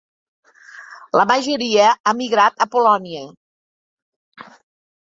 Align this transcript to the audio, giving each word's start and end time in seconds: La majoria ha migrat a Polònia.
La 1.21 1.25
majoria 1.33 1.91
ha 1.91 2.15
migrat 2.23 2.67
a 2.67 2.69
Polònia. 2.79 3.25